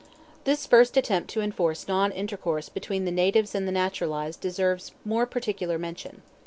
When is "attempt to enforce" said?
0.97-1.87